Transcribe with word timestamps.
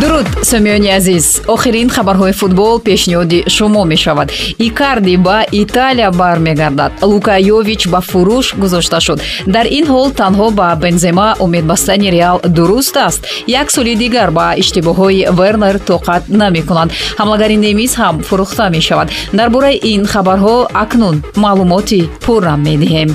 дуруд 0.00 0.26
сомиёни 0.42 0.88
азиз. 0.88 1.42
Охирин 1.46 1.88
хабарҳои 1.88 2.32
футбол 2.32 2.80
пешниҳоди 2.80 3.44
шумо 3.48 3.84
мешавад. 3.84 4.28
Икарди 4.58 5.16
ба 5.16 5.44
италия 5.52 6.10
бармегардад. 6.10 6.92
Лука 7.02 7.36
йович 7.38 7.88
ба 7.88 8.00
фурӯш 8.00 8.54
гузошта 8.56 9.00
шуд. 9.00 9.20
Дар 9.46 9.66
ин 9.78 9.86
ҳол 9.86 10.08
танҳо 10.20 10.50
ба 10.50 10.76
бензема 10.82 11.36
умедбастани 11.38 12.10
реал 12.10 12.40
дуруст 12.56 12.96
аст. 12.96 13.20
Як 13.46 13.70
соли 13.70 13.94
дигар 13.94 14.30
ба 14.30 14.54
иштибоҳҳои 14.56 15.28
вернер 15.38 15.76
тоқат 15.90 16.22
намекунанд 16.28 16.90
ҳамлагари 17.18 17.56
немис 17.56 17.92
ҳам 18.00 18.22
фурӯхта 18.28 18.70
мешавад. 18.70 19.08
Дар 19.32 19.48
бораи 19.50 19.80
ин 19.92 20.02
хабарҳо 20.12 20.68
акнун 20.82 21.22
маълумоти 21.36 22.08
пурра 22.24 22.54
медиҳем 22.66 23.10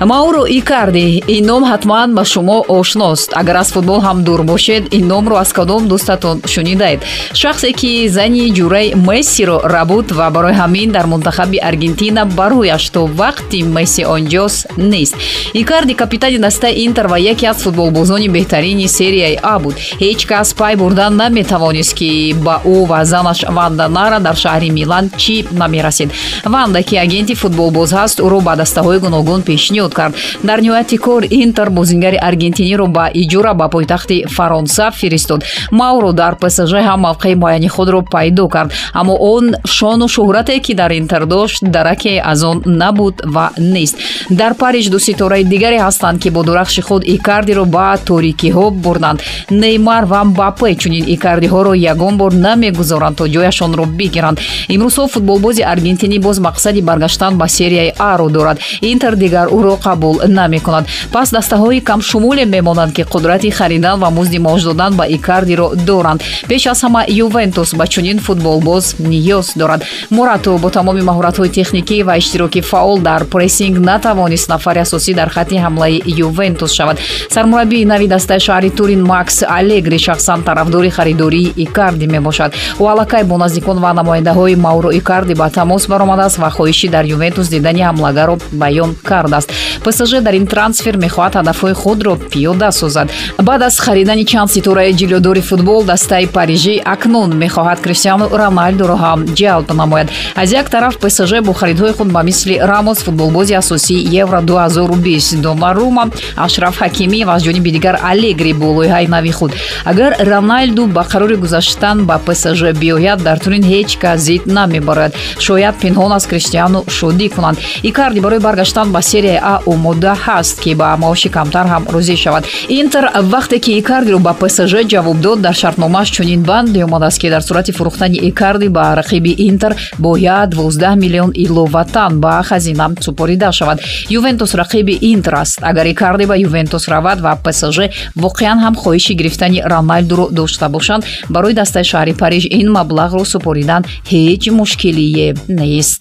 мауро 0.00 0.46
икарди 0.46 1.22
ин 1.26 1.46
ном 1.46 1.64
ҳатман 1.64 2.14
ба 2.14 2.24
шумо 2.24 2.64
ошност. 2.68 3.32
Агар 3.34 3.56
аз 3.56 3.72
футбол 3.72 4.00
ҳам 4.00 4.22
дур 4.22 4.42
бошед 4.42 4.94
ин 4.94 5.06
номро 5.06 5.36
аз 5.36 5.52
кадом 5.52 5.88
дӯстатон 5.88 6.46
шунидаед 6.46 7.00
шахсе 7.34 7.72
ки 7.72 8.08
зани 8.08 8.52
ҷураи 8.52 8.94
мессиро 8.94 9.60
рабуд 9.64 10.12
ва 10.12 10.30
барои 10.30 10.54
ҳамин 10.54 10.90
дар 10.90 11.06
мунтахаби 11.06 11.58
аргентина 11.58 12.24
ба 12.26 12.46
рӯяш 12.50 12.84
то 12.94 13.06
вақти 13.06 13.62
месси 13.62 14.02
онҷос 14.04 14.54
нест. 14.76 15.14
Икарди 15.54 15.94
капитани 15.94 16.38
дастаи 16.38 16.84
интер 16.86 17.06
ва 17.06 17.18
яке 17.18 17.46
аз 17.46 17.58
футболбозони 17.64 18.28
беҳтарини 18.28 18.88
серияи 18.88 19.38
а 19.42 19.58
буд. 19.58 19.74
Ҳеҷ 20.00 20.26
кас 20.26 20.54
пай 20.54 20.76
бурдан 20.76 21.16
наметавонист 21.16 21.94
ки 21.94 22.34
ба 22.46 22.60
ӯ 22.64 22.86
ва 22.90 23.04
занаш 23.04 23.44
ванда 23.48 23.88
нара 23.88 24.20
дар 24.20 24.36
шаҳри 24.36 24.70
милан 24.70 25.10
чӣ 25.22 25.36
намерасид 25.52 26.10
ванда 26.44 26.82
ки 26.82 26.96
агенти 26.96 27.34
футболбоз 27.34 27.90
ҳаст 27.92 28.18
ӯро 28.26 28.40
ба 28.40 28.54
дастаҳои 28.56 28.98
гуногун 28.98 29.42
пешниҳод 29.42 29.87
пешниҳод 29.88 29.94
кард. 29.94 30.14
Дар 30.42 30.60
ниҳояти 30.60 30.96
кор 30.96 31.22
интер 31.30 31.70
бозингари 31.70 32.16
аргентиниро 32.16 32.86
ба 32.86 33.10
иҷора 33.14 33.54
ба 33.54 33.68
пойтахти 33.68 34.24
фаронса 34.28 34.90
фиристод. 34.90 35.44
Мауро 35.70 36.12
дар 36.12 36.36
псж 36.36 36.72
ҳам 36.72 37.00
мавқеи 37.06 37.34
муайяни 37.34 37.68
худро 37.68 38.02
пайдо 38.02 38.48
кард. 38.48 38.72
Аммо 38.94 39.14
он 39.14 39.56
шону 39.66 40.08
шӯҳрате 40.08 40.60
ки 40.60 40.74
дар 40.74 40.92
интер 40.92 41.26
дошт 41.26 41.62
дараке 41.62 42.22
аз 42.24 42.42
он 42.42 42.62
набуд 42.64 43.20
ва 43.24 43.50
нест. 43.58 43.96
Дар 44.30 44.54
париж 44.54 44.88
ду 44.88 44.98
ситораи 44.98 45.44
дигаре 45.44 45.78
ҳастанд 45.78 46.20
ки 46.22 46.28
бо 46.30 46.42
дурахши 46.42 46.82
худ 46.82 47.02
икардиро 47.04 47.64
ба 47.64 47.96
торикиҳо 48.06 48.70
бурданд 48.70 49.22
неймар 49.50 50.04
ва 50.04 50.24
мбапе 50.24 50.74
чунин 50.74 51.04
икардиҳоро 51.14 51.72
ягон 51.92 52.16
бор 52.16 52.32
намегузоранд 52.32 53.16
то 53.16 53.24
ҷояшонро 53.26 53.84
бигиранд. 53.98 54.38
Имрӯзҳо 54.68 55.08
футболбози 55.14 55.62
аргентинӣ 55.62 56.18
боз 56.18 56.38
мақсади 56.38 56.80
баргаштан 56.82 57.38
ба 57.38 57.48
серияи 57.48 57.92
аро 57.98 58.28
дорад. 58.28 58.58
Интер 58.80 59.16
дигар 59.16 59.46
ӯро 59.48 59.77
қабул 59.84 60.20
намекунад. 60.28 60.84
Пас 61.12 61.30
дастаҳои 61.30 61.80
камшумуле 61.80 62.44
мемонанд 62.44 62.92
ки 62.92 63.02
қудрати 63.02 63.50
харидан 63.50 64.00
ва 64.00 64.10
музди 64.10 64.38
маош 64.38 64.62
додан 64.62 64.94
ба 64.94 65.04
икардиро 65.06 65.70
доранд. 65.74 66.22
Пеш 66.48 66.66
аз 66.66 66.82
ҳама 66.82 67.04
ювентус 67.08 67.74
ба 67.74 67.86
чунин 67.86 68.18
футболбоз 68.18 68.94
ниёз 68.98 69.56
дорад. 69.56 69.84
Мурато 70.10 70.58
бо 70.58 70.70
тамоми 70.70 71.00
маҳоратҳои 71.00 71.50
техникӣ 71.50 72.02
ва 72.02 72.18
иштироки 72.18 72.60
фаъол 72.60 72.98
дар 72.98 73.24
прессинг 73.24 73.78
натавонист 73.78 74.48
нафари 74.48 74.78
асосӣ 74.78 75.14
дар 75.14 75.28
хатти 75.28 75.56
ҳамлаи 75.56 76.02
ювентус 76.06 76.72
шавад. 76.72 76.98
Сармураббии 77.30 77.84
нави 77.84 78.06
дастаи 78.08 78.38
шаҳри 78.38 78.70
турин 78.70 79.02
макс 79.02 79.44
алегри 79.48 79.98
шахсан 79.98 80.42
тарафдори 80.42 80.90
харидории 80.90 81.52
икарди 81.56 82.06
мебошад. 82.06 82.54
Ӯ 82.78 82.84
аллакай 82.92 83.24
бо 83.24 83.36
наздикон 83.38 83.78
ва 83.78 83.92
намояндаҳои 83.92 84.56
мауро 84.56 84.90
икарди 84.90 85.34
ба 85.34 85.50
тамос 85.50 85.86
баромадааст 85.86 86.38
ва 86.38 86.50
хоҳиши 86.50 86.88
дар 86.88 87.04
ювентус 87.04 87.48
дидани 87.48 87.82
ҳамлагаро 87.88 88.38
баён 88.52 88.90
кардааст 89.04 89.52
псж 89.84 90.20
дар 90.26 90.34
ин 90.34 90.46
трансфер 90.46 90.96
мехоҳад 90.96 91.34
ҳадафҳои 91.38 91.74
худро 91.82 92.12
пиёда 92.32 92.70
созад. 92.72 93.08
Баъд 93.48 93.62
аз 93.62 93.78
харидани 93.80 94.24
чанд 94.24 94.50
ситораи 94.50 94.92
ҷилӯдори 95.00 95.42
футбол 95.50 95.84
дастаи 95.84 96.26
парижӣ 96.26 96.74
акнун 96.94 97.30
мехоҳад. 97.44 97.78
Криштиану 97.84 98.26
роналдуро 98.40 98.96
ҳам 99.04 99.20
ҷалб 99.38 99.68
намояд. 99.74 100.08
Аз 100.34 100.52
як 100.52 100.70
тараф 100.70 100.94
псж 100.98 101.32
бо 101.46 101.52
харидҳои 101.52 101.92
худ 101.92 102.08
ба 102.16 102.22
мисли 102.22 102.54
рамос 102.70 102.98
футболбози 103.06 103.54
асосии 103.54 104.06
евро 104.22 104.40
2020 104.40 105.40
донарума 105.40 106.04
ашраф 106.36 106.76
ҳакимӣ 106.82 107.24
ва 107.24 107.32
аз 107.36 107.42
ҷониби 107.42 107.70
дигар 107.72 107.96
алегри 108.02 108.52
бо 108.52 108.66
лоиҳаи 108.76 109.06
нави 109.08 109.32
худ. 109.32 109.52
Агар 109.84 110.12
роналду 110.20 110.86
ба 110.86 111.02
қарори 111.12 111.36
гузаштан 111.36 112.04
ба 112.04 112.20
псж 112.26 112.60
биёяд 112.80 113.22
дар 113.22 113.38
турин 113.38 113.62
ҳеҷ 113.62 113.98
кас 113.98 114.20
зид 114.20 114.46
намебарояд 114.46 115.14
шояд 115.38 115.74
пинҳон 115.82 116.12
аз 116.12 116.26
криштиану 116.26 116.84
шодӣ 116.88 117.28
кунанд. 117.28 117.58
Икарди 117.82 118.20
барои 118.20 118.38
баргаштан 118.38 118.92
ба 118.92 119.02
серияи 119.02 119.40
а 119.42 119.57
омода 119.66 120.14
ҳаст 120.24 120.60
ки 120.60 120.74
ба 120.74 120.96
маоши 120.96 121.28
камтар 121.28 121.66
ҳам 121.66 121.84
розӣ 121.94 122.16
шавад. 122.16 122.44
Интер 122.68 123.04
вақте 123.34 123.58
ки 123.64 123.70
икардиро 123.80 124.18
ба 124.18 124.32
псж 124.40 124.72
ҷавоб 124.92 125.20
дод 125.20 125.40
дар 125.40 125.54
шартномааш 125.54 126.08
чунин 126.10 126.42
банде 126.42 126.84
омадааст 126.84 127.18
ки 127.20 127.28
дар 127.30 127.42
сурати 127.42 127.72
фурӯхтани 127.72 128.18
икарди 128.30 128.68
ба 128.68 128.94
рақиби 129.00 129.32
интер 129.48 129.72
бояд 129.98 130.54
12 130.54 130.96
миллион 130.96 131.30
иловатан 131.34 132.20
ба 132.20 132.42
хазина 132.42 132.90
супорида 133.00 133.52
шавад. 133.52 133.80
Ювентус 134.08 134.54
рақиби 134.54 134.98
интер 135.00 135.34
аст. 135.34 135.58
Агар 135.62 135.86
икарди 135.86 136.26
ба 136.26 136.36
ювентус 136.36 136.88
равад 136.88 137.20
ва 137.20 137.38
псж 137.44 137.78
воқеан 138.16 138.58
ҳам 138.64 138.74
хоҳиши 138.82 139.14
гирифтани 139.14 139.62
роналдуро 139.72 140.28
дошта 140.30 140.68
бошанд 140.68 141.04
барои 141.28 141.54
дастаи 141.54 141.84
шаҳри 141.92 142.14
париж 142.22 142.44
ин 142.60 142.68
маблағро 142.78 143.24
супоридан 143.32 143.82
ҳеҷ 144.12 144.42
мушкилие 144.58 145.28
нест 145.48 146.00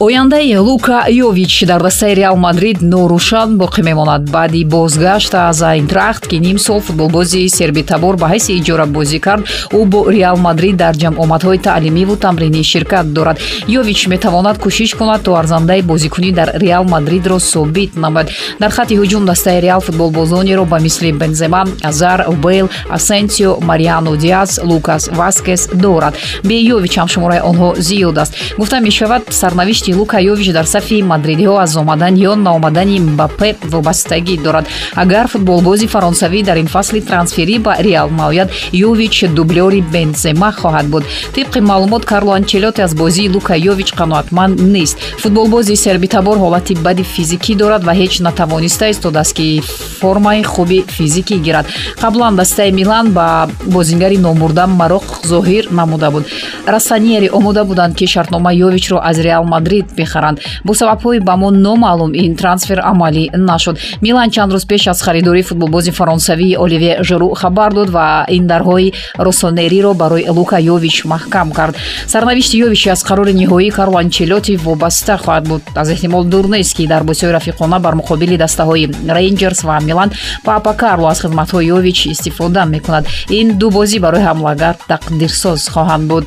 ояндаи 0.00 0.56
лука 0.56 1.04
йович 1.08 1.64
дар 1.66 1.82
дастаи 1.82 2.14
реал 2.14 2.36
мадрид 2.36 2.80
норӯшан 2.80 3.58
боқӣ 3.58 3.82
мемонад. 3.82 4.30
Баъди 4.30 4.64
бозгашт 4.64 5.34
аз 5.34 5.62
айнтрахт 5.62 6.26
ки 6.26 6.36
ним 6.38 6.58
сол 6.58 6.80
футболбози 6.80 7.48
сербитабор 7.48 8.16
ба 8.16 8.26
ҳайси 8.32 8.52
иҷора 8.60 8.86
бозӣ 8.86 9.18
кард. 9.20 9.44
Ӯ 9.72 9.84
бо 9.84 10.10
реал 10.10 10.36
мадрид 10.36 10.76
дар 10.76 10.94
ҷамъомадҳои 10.94 11.58
таълимиву 11.58 12.16
тамринӣ 12.16 12.62
ширкат 12.62 13.12
дорад. 13.12 13.38
Йович 13.68 14.06
метавонад 14.06 14.56
кӯшиш 14.64 14.94
кунад 14.98 15.22
то 15.22 15.34
арзандаи 15.34 15.82
бозикунӣ 15.82 16.32
дар 16.32 16.48
реал 16.54 16.84
мадридро 16.84 17.38
собит 17.38 17.96
намояд 17.96 18.28
дар 18.60 18.70
хатти 18.70 18.94
ҳуҷум 19.00 19.24
дастаи 19.26 19.60
реал 19.60 19.80
футболбозонеро 19.80 20.64
ба 20.64 20.78
мисли 20.80 21.12
бензема 21.12 21.64
азар 21.82 22.24
бейл 22.44 22.70
асенсио 22.88 23.60
мариано 23.60 24.16
диас 24.16 24.60
лукас 24.64 25.08
васкес 25.08 25.68
дорад. 25.74 26.14
Бе 26.44 26.56
йович 26.70 26.94
ҳам 26.96 27.08
шумораи 27.08 27.40
онҳо 27.50 27.68
зиёд 27.88 28.16
аст. 28.18 28.32
Гуфта 28.58 28.80
мешавад 28.80 29.22
сарнавишти 29.28 29.89
ки 29.90 29.94
лука 29.94 30.20
йович 30.20 30.52
дар 30.52 30.66
сафи 30.66 31.02
мадридиҳо 31.02 31.56
аз 31.58 31.76
омадан 31.76 32.14
ё 32.14 32.34
наомадани 32.34 33.00
мбапе 33.00 33.56
вобастагӣ 33.72 34.36
дорад. 34.44 34.66
Агар 34.94 35.26
футболбози 35.28 35.86
фаронсавӣ 35.86 36.42
дар 36.42 36.56
ин 36.62 36.66
фасли 36.66 37.00
трансферӣ 37.00 37.58
ба 37.58 37.74
реал 37.86 38.08
наояд 38.10 38.48
йович 38.72 39.24
дублёри 39.36 39.80
бензема 39.92 40.50
хоҳад 40.52 40.86
буд. 40.92 41.04
Тибқи 41.34 41.60
маълумот 41.60 42.04
карло 42.04 42.32
анчелоти 42.32 42.80
аз 42.80 42.94
бозии 42.94 43.28
лука 43.28 43.56
йович 43.56 43.90
қаноатманд 43.92 44.60
нест. 44.74 44.96
Футболбози 45.22 45.76
сербитабор 45.76 46.36
ҳолати 46.38 46.74
бади 46.86 47.02
физикӣ 47.02 47.54
дорад 47.56 47.82
ва 47.84 47.92
ҳеҷ 48.00 48.22
натавониста 48.22 48.86
истодааст 48.90 49.32
ки 49.38 49.62
формаи 50.00 50.42
хуби 50.42 50.84
физикӣ 50.96 51.36
гирад. 51.46 51.66
Қаблан 52.02 52.34
дастаи 52.36 52.70
милан 52.70 53.06
ба 53.12 53.48
бозингари 53.66 54.18
номурда 54.18 54.64
мароқ 54.80 55.06
зоҳир 55.32 55.64
намуда 55.70 56.10
буд. 56.10 56.24
Рассаниери 56.66 57.28
омода 57.32 57.64
буданд 57.64 57.96
ки 57.96 58.06
шартномаи 58.06 58.56
йовичро 58.56 59.00
аз 59.02 59.18
реал 59.18 59.44
мадрид 59.44 59.79
мадрид 59.80 59.96
бихаранд. 59.96 60.40
Бо 60.64 60.74
сабабҳои 60.74 61.20
ба 61.20 61.36
мо 61.36 61.50
номаълум 61.50 62.12
ин 62.14 62.36
трансфер 62.36 62.78
амалӣ 62.78 63.30
нашуд. 63.34 63.78
Милан 64.00 64.30
чанд 64.30 64.52
рӯз 64.52 64.66
пеш 64.66 64.86
аз 64.86 65.02
харидории 65.02 65.42
футболбози 65.42 65.90
фаронсавии 65.90 66.56
оливе 66.56 66.98
жру 67.02 67.34
хабар 67.34 67.72
дод 67.72 67.90
ва 67.90 68.26
ин 68.28 68.46
дарҳои 68.46 68.92
росонериро 69.18 69.94
барои 69.94 70.28
лука 70.28 70.58
йович 70.60 71.04
маҳкам 71.04 71.52
кард. 71.52 71.76
Сарнавишти 72.06 72.58
йович 72.58 72.86
аз 72.86 73.04
қарори 73.04 73.32
ниҳоии 73.32 73.70
карло 73.70 73.98
анчелоти 73.98 74.56
вобаста 74.56 75.16
хоҳад 75.16 75.48
буд. 75.48 75.62
Аз 75.74 75.88
эҳтимол 75.88 76.24
дур 76.24 76.48
нест 76.48 76.76
ки 76.76 76.86
дар 76.86 77.02
бозиҳои 77.02 77.36
рафиқона 77.38 77.78
бар 77.80 77.94
муқобили 77.94 78.36
дастаҳои 78.36 78.90
рейнҷерс 79.08 79.64
ва 79.64 79.80
милан 79.80 80.10
папа 80.44 80.72
карло 80.74 81.06
аз 81.08 81.20
хизматҳои 81.20 81.66
йович 81.66 82.06
истифода 82.06 82.64
мекунад. 82.64 83.04
Ин 83.28 83.58
ду 83.58 83.70
бозӣ 83.70 83.98
барои 84.00 84.26
ҳамлагар 84.28 84.74
тақдирсоз 84.88 85.60
хоҳанд 85.74 86.06
буд 86.10 86.26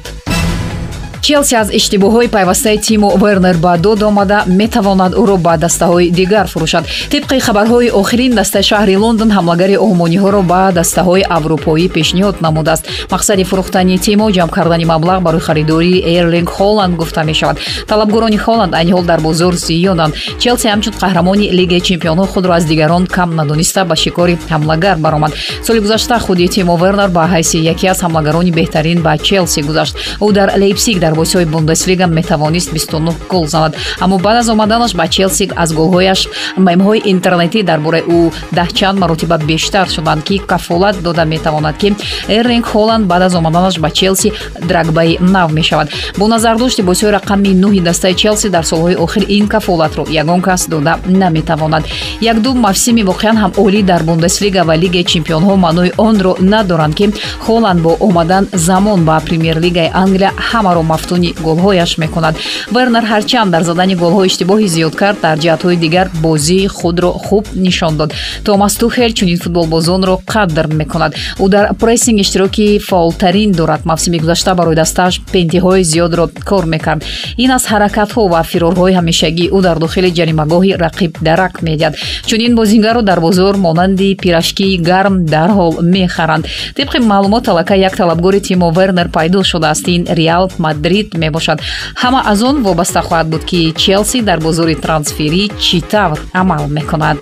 челси 1.23 1.55
аз 1.55 1.69
иштибоҳҳои 1.79 2.27
пайвастаи 2.27 2.77
тиму 2.77 3.09
вернер 3.23 3.57
ба 3.57 3.77
дод 3.77 4.03
омада 4.03 4.43
метавонад 4.47 5.13
ӯро 5.21 5.37
ба 5.37 5.53
дастаҳои 5.57 6.11
дигар 6.19 6.45
фурӯшад. 6.53 6.83
Тибқи 7.13 7.39
хабарҳои 7.47 7.89
охирин 8.01 8.33
дастаи 8.39 8.63
шаҳри 8.69 8.95
лондон 9.03 9.29
ҳамлагари 9.37 9.75
олмониҳоро 9.85 10.41
ба 10.51 10.61
дастаҳои 10.79 11.23
аврупоӣ 11.37 11.87
пешниҳод 11.95 12.35
намудааст. 12.45 12.83
Мақсади 13.13 13.43
фурӯхтани 13.49 13.97
тиму 14.05 14.25
ҷамъ 14.37 14.51
кардани 14.57 14.85
маблағ 14.93 15.19
барои 15.25 15.45
харидории 15.47 16.03
эрлинг 16.17 16.49
холланд 16.57 16.93
гуфта 16.99 17.23
мешавад. 17.23 17.57
Талабгорони 17.87 18.37
холланд 18.45 18.73
айни 18.79 18.91
ҳол 18.95 19.05
дар 19.11 19.19
бозор 19.21 19.53
зиёданд 19.67 20.13
челси 20.41 20.67
ҳамчун 20.73 20.93
қаҳрамони 21.01 21.51
лигаи 21.57 21.81
чемпионҳо 21.89 22.25
худро 22.33 22.51
аз 22.57 22.65
дигарон 22.65 23.03
кам 23.15 23.29
надониста 23.39 23.85
ба 23.85 23.95
шикори 23.95 24.35
ҳамлагар 24.53 24.97
баромад. 25.05 25.31
Соли 25.65 25.79
гузашта 25.79 26.19
худи 26.19 26.47
тимо 26.55 26.75
вернер 26.83 27.09
ба 27.17 27.23
ҳайси 27.33 27.57
яке 27.73 27.87
аз 27.93 27.99
ҳамлагарони 28.05 28.51
беҳтарин 28.59 28.99
ба 29.05 29.17
челси 29.17 29.61
гузашт. 29.61 29.95
Ӯ 30.25 30.27
дар 30.37 30.49
лейпсиг 30.61 30.99
дар 30.99 31.12
бозиҳои 31.13 31.45
бундеслига 31.45 32.07
метавонист 32.07 32.73
29 32.73 33.27
гол 33.29 33.45
занад. 33.47 33.75
Аммо 33.99 34.17
баъд 34.17 34.37
аз 34.37 34.49
омаданаш 34.49 34.95
ба 34.95 35.07
челси 35.07 35.49
аз 35.55 35.73
голҳояш 35.73 36.27
мемҳои 36.57 37.01
интернетӣ 37.13 37.63
дар 37.63 37.79
бораи 37.79 38.03
ӯ 38.17 38.31
даҳчанд 38.57 38.99
маротиба 38.99 39.37
бештар 39.37 39.87
шуданд 39.95 40.23
ки 40.23 40.35
кафолат 40.39 40.95
дода 41.03 41.25
метавонад 41.25 41.77
ки 41.77 41.95
эрлинг 42.27 42.65
холланд 42.65 43.05
баъд 43.05 43.21
аз 43.27 43.33
омаданаш 43.35 43.79
ба 43.79 43.89
челси 43.89 44.31
драгбаи 44.69 45.17
нав 45.21 45.51
мешавад. 45.51 45.87
Бо 46.17 46.27
назардошти 46.27 46.81
бозиҳои 46.81 47.15
рақами 47.17 47.51
нӯҳи 47.63 47.81
дастаи 47.81 48.13
челси 48.15 48.49
дар 48.49 48.63
солҳои 48.63 48.95
охир 48.95 49.23
ин 49.37 49.47
кафолатро 49.47 50.03
ягон 50.21 50.41
кас 50.41 50.67
дода 50.69 50.93
наметавонад. 51.05 51.83
Якду 52.21 52.53
мавсими 52.53 53.03
воқеан 53.03 53.35
ҳам 53.41 53.51
олӣ 53.63 53.81
дар 53.83 54.01
бундеслига 54.03 54.61
ва 54.63 54.75
лигаи 54.77 55.03
чемпионҳо 55.13 55.55
маънои 55.65 55.91
онро 55.97 56.33
надоранд 56.39 56.95
ки 56.95 57.05
холланд 57.45 57.79
бо 57.81 57.91
омадан 57.99 58.47
замон 58.53 58.99
ба 59.05 59.21
премер-лигаи 59.27 59.91
англия 60.03 60.31
ҳамаро 60.49 60.81
мафтуни 61.03 61.33
голҳояш 61.47 61.97
мекунад. 61.97 62.35
Вернер 62.71 63.03
ҳарчанд 63.11 63.51
дар 63.51 63.63
задани 63.63 63.95
голҳо 63.95 64.21
иштибоҳи 64.29 64.67
зиёд 64.75 64.95
кард 65.01 65.17
дар 65.21 65.37
ҷиҳатҳои 65.43 65.77
дигар 65.85 66.07
бозии 66.25 66.67
худро 66.67 67.11
хуб 67.25 67.45
нишон 67.55 67.97
дод. 67.97 68.13
Томас 68.45 68.73
тухел 68.81 69.11
чунин 69.19 69.37
футболбозонро 69.43 70.15
қадр 70.33 70.65
мекунад. 70.81 71.11
Ӯ 71.43 71.47
дар 71.49 71.65
прессинг 71.81 72.19
иштироки 72.23 72.79
фаъолтарин 72.89 73.51
дорад. 73.51 73.81
Мавсими 73.85 74.17
гузашта 74.23 74.55
барои 74.55 74.75
дастааш 74.75 75.15
пентиҳои 75.33 75.83
зиёдро 75.91 76.25
кор 76.49 76.65
мекард. 76.73 77.03
Ин 77.43 77.51
аз 77.57 77.63
ҳаракатҳо 77.71 78.21
ва 78.33 78.41
фирорҳои 78.51 78.93
ҳамешагии 78.99 79.51
ӯ 79.57 79.59
дар 79.67 79.77
дохили 79.83 80.09
ҷаримагоҳи 80.17 80.71
рақиб 80.85 81.11
дарак 81.27 81.53
медиҳад. 81.67 81.93
Чунин 82.29 82.55
бозингарро 82.59 83.01
дар 83.01 83.19
бозор 83.19 83.55
монанди 83.65 84.09
пирашкии 84.23 84.77
гарм 84.89 85.15
дарҳол 85.35 85.73
мехаранд. 85.95 86.43
Тибқи 86.77 86.97
маълумот 87.11 87.47
аллакай 87.51 87.79
як 87.79 87.95
талабгори 88.01 88.39
тимо 88.47 88.71
вернер 88.71 89.07
пайдо 89.17 89.43
шудааст. 89.43 89.87
Ин 89.87 90.03
реал 90.19 90.45
мадрид 90.57 90.92
мебошад. 91.23 91.59
Ҳама 92.01 92.19
аз 92.31 92.39
он 92.49 92.55
вобаста 92.65 93.01
хоҳад 93.07 93.27
буд 93.33 93.43
ки 93.49 93.59
челси 93.81 94.19
дар 94.29 94.39
бозори 94.45 94.75
трансферӣ 94.85 95.43
чӣ 95.63 95.77
тавр 95.91 96.19
амал 96.41 96.63
мекунад 96.77 97.17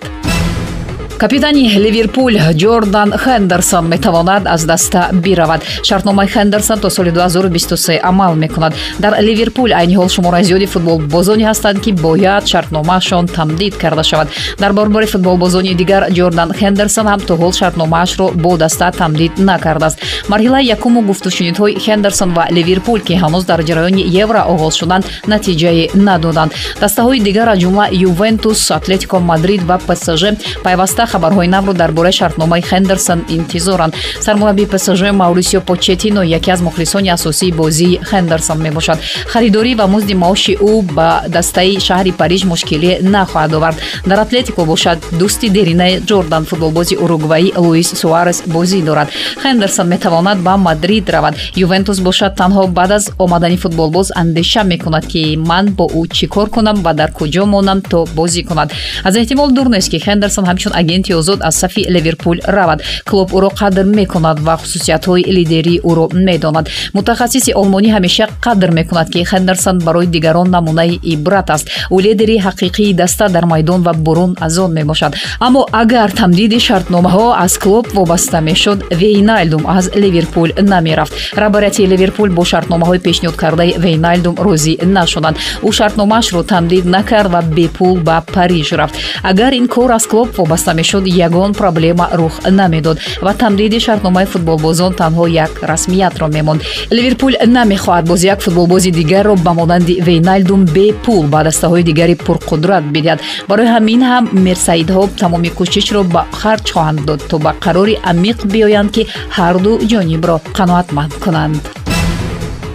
капитани 1.21 1.69
ливерпул 1.85 2.33
ҷордан 2.61 3.09
хендерсон 3.23 3.85
метавонад 3.87 4.43
аз 4.47 4.65
даста 4.65 5.09
биравад. 5.13 5.61
Шартномаи 5.83 6.27
хендерсон 6.27 6.79
то 6.79 6.89
соли 6.89 7.11
2023 7.11 7.99
амал 8.03 8.33
мекунад. 8.35 8.73
Дар 8.99 9.13
ливерпул 9.21 9.71
айни 9.71 9.95
ҳол 9.95 10.09
шумораи 10.09 10.43
зиёди 10.43 10.65
футболбозоне 10.65 11.45
ҳастанд 11.45 11.79
ки 11.83 11.91
бояд 11.91 12.47
шартномаашон 12.47 13.27
тамдид 13.27 13.77
карда 13.77 14.03
шавад. 14.03 14.27
Дар 14.59 14.73
борбори 14.73 15.05
футболбозони 15.05 15.75
дигар 15.75 16.03
ҷордан 16.09 16.53
хендерсон 16.59 17.05
ҳам 17.07 17.19
то 17.27 17.33
ҳол 17.35 17.51
шартномаашро 17.53 18.31
бо 18.43 18.57
даста 18.57 18.91
тамдид 18.91 19.33
накардааст. 19.37 19.99
Марҳилаи 20.27 20.65
якуму 20.75 21.01
гуфтушунидҳои 21.09 21.79
хендерсон 21.85 22.33
ва 22.33 22.47
ливерпул 22.49 22.99
ки 23.07 23.13
ҳанӯз 23.13 23.43
дар 23.45 23.59
ҷараёни 23.69 24.03
евро 24.23 24.41
оғоз 24.53 24.73
шуданд 24.79 25.05
натиҷае 25.27 25.85
надоданд. 26.07 26.51
Дастаҳои 26.81 27.19
дигар 27.27 27.47
аз 27.53 27.59
ҷумла 27.63 27.85
ювентус 27.91 28.71
атлетико 28.71 29.19
мадрид 29.19 29.61
ва 29.69 29.77
псж 29.87 30.23
пайваста 30.63 31.10
хабарҳои 31.11 31.47
навро 31.47 31.73
дар 31.73 31.91
бораи 31.91 32.11
шартномаи 32.11 32.61
хендерсон 32.61 33.19
интизоранд. 33.29 33.93
Сармураббии 34.25 34.65
псж 34.65 35.01
маурисио 35.11 35.61
почетино 35.61 36.21
яке 36.23 36.51
аз 36.51 36.61
мухлисони 36.61 37.09
асосии 37.09 37.51
бозии 37.51 37.99
хендерсон 38.09 38.57
мебошад. 38.61 38.99
Харидорӣ 39.33 39.75
ва 39.75 39.87
музди 39.87 40.13
маоши 40.13 40.53
ӯ 40.71 40.81
ба 40.95 41.23
дастаи 41.27 41.79
шаҳри 41.87 42.11
париж 42.11 42.41
мушкилие 42.45 42.99
нахоҳад 43.01 43.53
овард. 43.53 43.77
Дар 44.05 44.19
атлетико 44.19 44.65
бошад 44.65 44.99
дӯсти 45.19 45.49
деринаи 45.49 45.99
ҷордан 46.09 46.43
футболбози 46.45 46.95
уругваи 47.03 47.53
луис 47.57 47.89
суарес 48.01 48.43
бозӣ 48.45 48.81
дорад. 48.81 49.09
Хендерсон 49.43 49.87
метавонад 49.87 50.37
ба 50.41 50.57
мадрид 50.57 51.09
равад. 51.09 51.35
Ювентус 51.55 51.99
бошад 51.99 52.35
танҳо 52.35 52.67
баъд 52.67 52.91
аз 52.91 53.11
омадани 53.17 53.57
футболбоз 53.57 54.11
андеша 54.15 54.63
мекунад 54.63 55.05
ки 55.11 55.37
ман 55.49 55.65
бо 55.77 55.85
ӯ 55.99 56.03
чӣ 56.15 56.27
кор 56.27 56.49
кунам 56.49 56.77
ва 56.85 56.93
дар 56.93 57.11
куҷо 57.11 57.45
монам 57.45 57.81
то 57.81 58.05
бозӣ 58.15 58.43
кунад. 58.43 58.69
Аз 59.03 59.15
эҳтимол 59.15 59.49
дур 59.51 59.67
нест 59.69 59.89
ки 59.91 59.99
хендерсон 59.99 60.45
ҳамчун 60.45 60.73
агент 60.81 61.00
агенти 61.01 61.13
озод 61.13 61.39
аз 61.43 61.55
сафи 61.55 61.85
ливерпул 61.89 62.39
равад. 62.47 62.81
Клуб 63.05 63.31
ӯро 63.31 63.49
қадр 63.49 63.83
мекунад 63.83 64.39
ва 64.39 64.57
хусусиятҳои 64.57 65.23
лидерии 65.23 65.81
ӯро 65.83 66.09
медонад. 66.13 66.69
Мутахассиси 66.93 67.53
олмонӣ 67.53 67.89
ҳамеша 67.95 68.27
қадр 68.45 68.71
мекунад 68.71 69.09
ки 69.09 69.25
хендерсон 69.25 69.79
барои 69.79 70.07
дигарон 70.07 70.49
намунаи 70.49 70.99
ибрат 71.03 71.49
аст. 71.49 71.67
Ӯ 71.91 72.01
лидери 72.01 72.37
ҳақиқии 72.39 72.93
даста 72.93 73.29
дар 73.29 73.45
майдон 73.45 73.81
ва 73.81 73.93
бурун 73.93 74.35
аз 74.39 74.57
он 74.57 74.73
мебошад. 74.73 75.15
Аммо 75.39 75.65
агар 75.71 76.11
тамдиди 76.11 76.59
шартномаҳо 76.59 77.35
аз 77.45 77.57
клуб 77.57 77.87
вобаста 77.93 78.41
мешуд 78.41 78.79
вейнайлдум 78.91 79.63
аз 79.67 79.85
ливерпул 79.95 80.49
намерафт. 80.61 81.13
Раҳбарияти 81.35 81.87
ливерпул 81.91 82.29
бо 82.29 82.43
шартномаҳои 82.51 82.99
пешниҳодкардаи 83.07 83.77
вейнайлдум 83.77 84.35
розӣ 84.45 84.73
нашуданд. 84.85 85.37
Ӯ 85.67 85.71
шартномаашро 85.77 86.43
тамдид 86.43 86.85
накард 86.85 87.31
ва 87.33 87.41
бепул 87.41 87.97
ба 88.07 88.23
париж 88.33 88.71
рафт. 88.79 88.95
Агар 89.23 89.53
ин 89.53 89.67
кор 89.67 89.89
аз 89.91 90.05
клуб 90.07 90.29
вобаста 90.37 90.73
мешуд 90.73 90.90
мешуд 90.91 91.07
ягон 91.07 91.53
проблема 91.53 92.09
рух 92.11 92.33
намедод 92.49 92.99
ва 93.21 93.33
тамдиди 93.33 93.79
шартномаи 93.79 94.25
футболбозон 94.25 94.93
танҳо 94.93 95.27
як 95.27 95.51
расмиятро 95.61 96.27
мемонд. 96.27 96.61
Ливерпул 96.91 97.33
намехоҳад 97.47 98.05
боз 98.07 98.23
як 98.23 98.41
футболбози 98.41 98.91
дигарро 98.91 99.35
ба 99.35 99.53
монанди 99.53 100.01
вейнальдум 100.01 100.65
бепул 100.65 101.23
ба 101.23 101.43
дастаҳои 101.43 101.83
дигари 101.83 102.15
пурқудрат 102.15 102.83
бидиҳад. 102.93 103.19
Барои 103.47 103.67
ҳамин 103.75 104.01
ҳам 104.09 104.23
мерсаидҳо 104.45 105.03
тамоми 105.19 105.49
кӯшишро 105.57 106.03
ба 106.03 106.25
харҷ 106.39 106.65
хоҳанд 106.73 106.99
дод 107.07 107.21
то 107.29 107.37
ба 107.39 107.51
қарори 107.63 107.95
амиқ 108.11 108.37
биёянд 108.53 108.91
ки 108.95 109.07
ҳарду 109.37 109.71
ҷонибро 109.91 110.35
қаноатманд 110.57 111.13
кунанд 111.23 111.80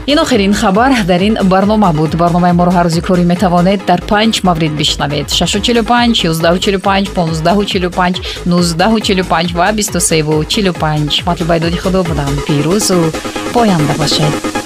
ин 0.07 0.19
охирин 0.19 0.55
хабар 0.55 0.93
дар 1.05 1.21
ин 1.23 1.37
барнома 1.43 1.93
буд. 1.93 2.15
Барномаи 2.17 2.53
моро 2.53 2.71
ҳар 2.71 2.87
рӯзи 2.87 3.03
корӣ 3.09 3.25
метавонед 3.33 3.81
дар 3.87 4.01
панҷ 4.11 4.35
маврид 4.47 4.73
бишнавед. 4.81 5.31
645 5.31 6.25
145 6.25 7.09
1545 7.17 8.21
1945 8.47 9.55
ва 9.55 9.73
2345 9.73 11.27
матлубайдоди 11.27 11.77
худо 11.77 12.05
будам. 12.05 12.33
Пирӯзу 12.47 13.13
поянда 13.53 13.95
бошед 13.99 14.66